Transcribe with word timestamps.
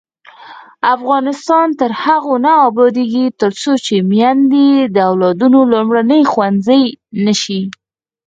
افغانستان 0.95 1.67
تر 1.79 1.91
هغو 2.03 2.33
نه 2.45 2.53
ابادیږي، 2.67 3.25
ترڅو 3.39 3.71
میندې 4.11 4.69
د 4.95 4.97
اولادونو 5.09 5.59
لومړنی 5.71 6.21
ښوونځی 6.31 6.83
نشي. 7.25 7.61